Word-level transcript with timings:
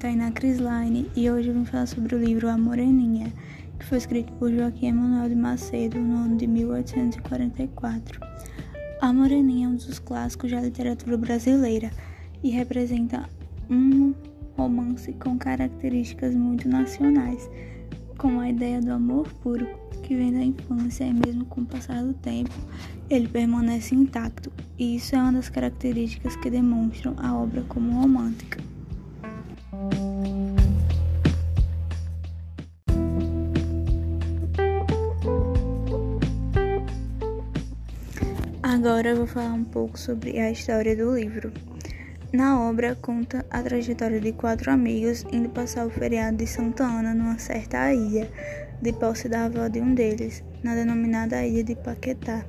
Tainá 0.00 0.32
Crislaine 0.32 1.10
e 1.14 1.30
hoje 1.30 1.48
eu 1.48 1.54
vim 1.54 1.66
falar 1.66 1.84
sobre 1.84 2.14
o 2.14 2.18
livro 2.18 2.48
A 2.48 2.56
Moreninha, 2.56 3.30
que 3.78 3.84
foi 3.84 3.98
escrito 3.98 4.32
por 4.32 4.50
Joaquim 4.50 4.86
Emanuel 4.86 5.28
de 5.28 5.34
Macedo 5.34 5.98
no 5.98 6.24
ano 6.24 6.38
de 6.38 6.46
1844. 6.46 8.18
A 9.02 9.12
Moreninha 9.12 9.66
é 9.66 9.68
um 9.68 9.74
dos 9.74 9.98
clássicos 9.98 10.52
da 10.52 10.62
literatura 10.62 11.18
brasileira 11.18 11.90
e 12.42 12.48
representa 12.48 13.28
um 13.68 14.14
romance 14.56 15.12
com 15.12 15.36
características 15.36 16.34
muito 16.34 16.66
nacionais, 16.66 17.50
com 18.16 18.40
a 18.40 18.48
ideia 18.48 18.80
do 18.80 18.92
amor 18.92 19.30
puro 19.42 19.68
que 20.02 20.16
vem 20.16 20.32
da 20.32 20.42
infância 20.42 21.04
e 21.04 21.12
mesmo 21.12 21.44
com 21.44 21.60
o 21.60 21.66
passar 21.66 22.02
do 22.02 22.14
tempo 22.14 22.54
ele 23.10 23.28
permanece 23.28 23.94
intacto, 23.94 24.50
e 24.78 24.96
isso 24.96 25.14
é 25.14 25.18
uma 25.18 25.32
das 25.32 25.50
características 25.50 26.36
que 26.36 26.48
demonstram 26.48 27.14
a 27.18 27.36
obra 27.36 27.62
como 27.68 28.00
romântica. 28.00 28.49
Agora 38.80 39.10
eu 39.10 39.16
vou 39.16 39.26
falar 39.26 39.52
um 39.52 39.62
pouco 39.62 39.98
sobre 39.98 40.40
a 40.40 40.50
história 40.50 40.96
do 40.96 41.14
livro. 41.14 41.52
Na 42.32 42.58
obra, 42.66 42.94
conta 42.94 43.44
a 43.50 43.60
trajetória 43.60 44.18
de 44.18 44.32
quatro 44.32 44.70
amigos 44.70 45.22
indo 45.30 45.50
passar 45.50 45.86
o 45.86 45.90
feriado 45.90 46.38
de 46.38 46.46
Santa 46.46 46.84
Ana 46.84 47.12
numa 47.12 47.38
certa 47.38 47.92
ilha, 47.92 48.26
de 48.80 48.90
posse 48.94 49.28
da 49.28 49.44
avó 49.44 49.68
de 49.68 49.82
um 49.82 49.92
deles, 49.92 50.42
na 50.62 50.74
denominada 50.74 51.44
Ilha 51.44 51.62
de 51.62 51.74
Paquetá. 51.74 52.42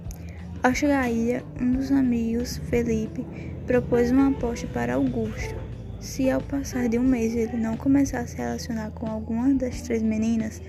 Ao 0.63 0.73
chegar 0.73 1.03
à 1.03 1.09
ilha, 1.11 1.43
um 1.59 1.73
dos 1.73 1.91
amigos, 1.91 2.61
Felipe, 2.69 3.27
propôs 3.67 4.09
uma 4.09 4.29
aposta 4.29 4.65
para 4.67 4.93
Augusto. 4.93 5.53
Se 5.99 6.29
ao 6.29 6.39
passar 6.39 6.87
de 6.87 6.97
um 6.97 7.03
mês 7.03 7.35
ele 7.35 7.57
não 7.57 7.75
começar 7.75 8.21
a 8.21 8.27
se 8.27 8.37
relacionar 8.37 8.91
com 8.91 9.05
alguma 9.05 9.53
das 9.53 9.81
três 9.81 10.01
meninas, 10.01 10.61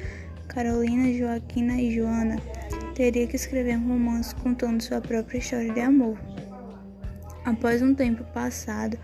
Carolina, 0.48 1.17
Joaquina 1.17 1.81
e 1.81 1.95
Joana, 1.95 2.36
teria 2.95 3.27
que 3.27 3.37
escrever 3.37 3.77
um 3.77 3.89
romance 3.89 4.35
contando 4.35 4.83
sua 4.83 5.01
própria 5.01 5.39
história 5.39 5.73
de 5.73 5.81
amor. 5.81 6.19
Após 7.45 7.83
um 7.83 7.95
tempo 7.95 8.23
passado, 8.33 8.98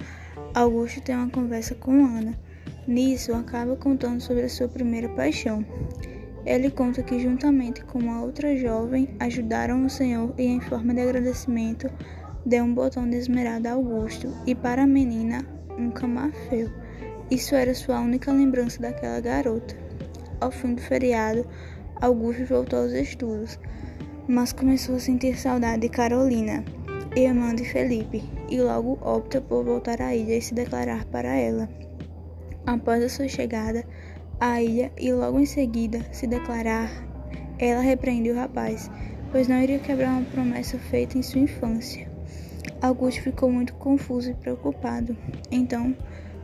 Augusto 0.54 1.00
tem 1.00 1.16
uma 1.16 1.30
conversa 1.30 1.74
com 1.74 2.04
Ana. 2.04 2.38
Nisso, 2.86 3.34
acaba 3.34 3.76
contando 3.76 4.20
sobre 4.20 4.44
a 4.44 4.48
sua 4.48 4.68
primeira 4.68 5.08
paixão. 5.08 5.64
Ele 6.46 6.70
conta 6.70 7.02
que, 7.02 7.18
juntamente 7.18 7.84
com 7.84 7.98
uma 7.98 8.22
outra 8.22 8.56
jovem, 8.56 9.08
ajudaram 9.20 9.84
o 9.84 9.90
Senhor 9.90 10.32
e, 10.38 10.44
em 10.44 10.60
forma 10.60 10.94
de 10.94 11.00
agradecimento, 11.00 11.90
deu 12.46 12.64
um 12.64 12.74
botão 12.74 13.08
de 13.08 13.16
esmeralda 13.16 13.70
a 13.70 13.72
Augusto 13.74 14.32
e, 14.46 14.54
para 14.54 14.84
a 14.84 14.86
menina, 14.86 15.44
um 15.76 15.90
camafeu. 15.90 16.70
Isso 17.30 17.54
era 17.54 17.74
sua 17.74 18.00
única 18.00 18.32
lembrança 18.32 18.80
daquela 18.80 19.20
garota. 19.20 19.76
Ao 20.40 20.50
fim 20.50 20.74
do 20.74 20.80
feriado, 20.80 21.46
Augusto 22.00 22.44
voltou 22.44 22.78
aos 22.78 22.92
estudos, 22.92 23.58
mas 24.28 24.52
começou 24.52 24.94
a 24.94 25.00
sentir 25.00 25.36
saudade 25.36 25.80
de 25.80 25.88
Carolina, 25.88 26.64
irmã 27.16 27.52
de 27.52 27.64
Felipe, 27.64 28.22
e 28.48 28.60
logo 28.60 28.98
opta 29.02 29.40
por 29.40 29.64
voltar 29.64 30.00
à 30.00 30.14
ilha 30.14 30.36
e 30.36 30.40
se 30.40 30.54
declarar 30.54 31.04
para 31.06 31.34
ela. 31.34 31.68
Após 32.64 33.02
a 33.02 33.08
sua 33.08 33.26
chegada, 33.26 33.84
à 34.38 34.62
ilha 34.62 34.92
e 34.96 35.12
logo 35.12 35.40
em 35.40 35.46
seguida 35.46 36.06
se 36.12 36.28
declarar, 36.28 36.88
ela 37.58 37.80
repreende 37.80 38.30
o 38.30 38.36
rapaz, 38.36 38.88
pois 39.32 39.48
não 39.48 39.60
iria 39.60 39.80
quebrar 39.80 40.12
uma 40.12 40.30
promessa 40.30 40.78
feita 40.78 41.18
em 41.18 41.22
sua 41.22 41.40
infância. 41.40 42.08
Augusto 42.80 43.22
ficou 43.22 43.50
muito 43.50 43.74
confuso 43.74 44.30
e 44.30 44.34
preocupado. 44.34 45.16
Então, 45.50 45.96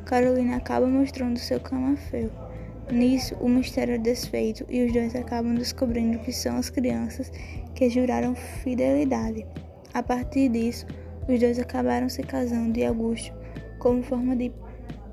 Carolina 0.05 0.57
acaba 0.57 0.89
mostrando 0.89 1.39
seu 1.39 1.61
camafeu. 1.61 2.29
Nisso, 2.91 3.35
o 3.41 3.49
mistério 3.49 3.95
é 3.95 3.99
desfeito 3.99 4.65
e 4.69 4.85
os 4.85 4.93
dois 4.93 5.15
acabam 5.17 5.55
descobrindo 5.55 6.19
que 6.19 6.33
são 6.33 6.57
as 6.57 6.71
crianças 6.71 7.31
que 7.75 7.89
juraram 7.89 8.35
fidelidade. 8.35 9.47
A 9.93 10.03
partir 10.03 10.49
disso, 10.49 10.87
os 11.29 11.41
dois 11.41 11.59
acabaram 11.59 12.09
se 12.09 12.23
casando 12.23 12.79
e 12.79 12.85
Augusto, 12.85 13.33
como 13.79 14.03
forma 14.03 14.37
de 14.37 14.53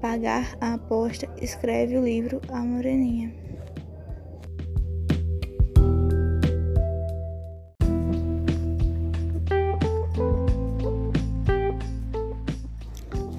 pagar 0.02 0.58
a 0.60 0.74
aposta, 0.74 1.30
escreve 1.42 1.98
o 1.98 2.04
livro 2.04 2.42
A 2.50 2.60
Moreninha. 2.60 3.34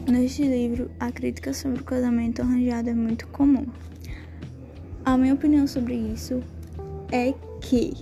Neste 0.08 0.42
livro, 0.42 0.90
a 1.00 1.10
crítica 1.10 1.52
sobre 1.52 1.80
o 1.80 1.84
casamento 1.84 2.42
arranjado 2.42 2.88
é 2.90 2.94
muito 2.94 3.26
comum. 3.28 3.66
A 5.04 5.16
minha 5.16 5.34
opinião 5.34 5.66
sobre 5.66 5.94
isso 5.94 6.42
é 7.10 7.34
que 7.60 7.92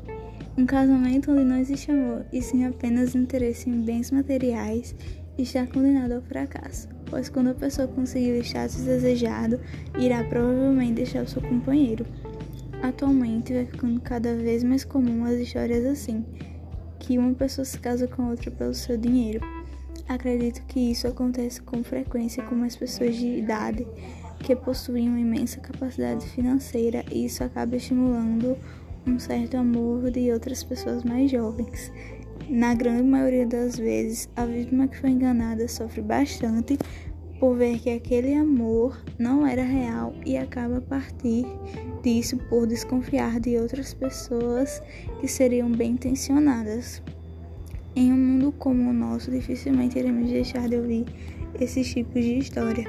um 0.56 0.66
casamento 0.66 1.33
onde 1.33 1.44
não 1.44 1.56
existe 1.56 1.91
amor 1.91 2.25
e 2.33 2.43
sim 2.43 2.65
apenas 2.65 3.15
interesse 3.15 3.69
em 3.69 3.81
bens 3.81 4.11
materiais 4.11 4.94
está 5.38 5.66
condenado 5.66 6.12
ao 6.12 6.22
fracasso 6.22 6.88
pois 7.11 7.28
quando 7.28 7.50
a 7.50 7.55
pessoa 7.55 7.88
conseguir 7.88 8.38
o 8.38 8.44
status 8.44 8.83
desejado, 8.83 9.61
irá 9.99 10.22
provavelmente 10.25 10.94
deixar 10.94 11.25
o 11.25 11.28
seu 11.28 11.43
companheiro. 11.43 12.06
Atualmente 12.83 13.53
vai 13.53 13.67
ficando 13.67 14.00
cada 14.00 14.34
vez 14.37 14.62
mais 14.62 14.84
comum 14.84 15.25
as 15.25 15.34
histórias 15.34 15.84
assim, 15.84 16.25
que 16.99 17.19
uma 17.19 17.34
pessoa 17.34 17.65
se 17.65 17.78
casa 17.78 18.06
com 18.06 18.31
outra 18.31 18.50
pelo 18.50 18.72
seu 18.72 18.97
dinheiro. 18.97 19.41
Acredito 20.10 20.62
que 20.66 20.91
isso 20.91 21.06
acontece 21.06 21.62
com 21.62 21.84
frequência 21.84 22.43
com 22.43 22.65
as 22.65 22.75
pessoas 22.75 23.15
de 23.15 23.28
idade 23.28 23.87
que 24.41 24.56
possuem 24.56 25.09
uma 25.09 25.21
imensa 25.21 25.60
capacidade 25.60 26.26
financeira 26.26 27.04
e 27.12 27.26
isso 27.26 27.44
acaba 27.44 27.76
estimulando 27.76 28.59
um 29.06 29.20
certo 29.20 29.56
amor 29.56 30.10
de 30.10 30.32
outras 30.32 30.65
pessoas 30.65 31.04
mais 31.04 31.31
jovens. 31.31 31.93
Na 32.49 32.75
grande 32.75 33.04
maioria 33.04 33.47
das 33.47 33.78
vezes, 33.78 34.28
a 34.34 34.44
vítima 34.47 34.88
que 34.88 34.99
foi 34.99 35.10
enganada 35.10 35.69
sofre 35.69 36.03
bastante 36.03 36.76
por 37.38 37.56
ver 37.56 37.78
que 37.78 37.91
aquele 37.91 38.34
amor 38.34 39.00
não 39.16 39.47
era 39.47 39.62
real 39.62 40.12
e 40.26 40.37
acaba 40.37 40.78
a 40.78 40.82
partir 40.82 41.47
disso 42.03 42.37
por 42.49 42.66
desconfiar 42.66 43.38
de 43.38 43.56
outras 43.59 43.94
pessoas 43.94 44.82
que 45.20 45.28
seriam 45.28 45.70
bem 45.70 45.93
intencionadas. 45.93 47.00
Em 47.95 48.12
um 48.12 48.17
mundo 48.17 48.53
como 48.53 48.91
o 48.91 48.93
nosso, 48.93 49.31
dificilmente 49.31 49.99
iremos 49.99 50.31
deixar 50.31 50.69
de 50.69 50.77
ouvir 50.77 51.06
esses 51.61 51.93
tipos 51.93 52.23
de 52.23 52.39
história. 52.39 52.84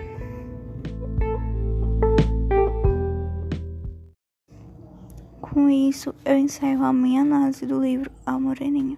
Com 5.41 5.69
isso, 5.69 6.13
eu 6.23 6.37
encerro 6.37 6.85
a 6.85 6.93
minha 6.93 7.21
análise 7.21 7.65
do 7.65 7.81
livro 7.81 8.11
A 8.25 8.39
Moreninha. 8.39 8.97